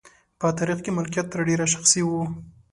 [0.39, 2.11] په تاریخ کې مالکیت تر ډېره شخصي و.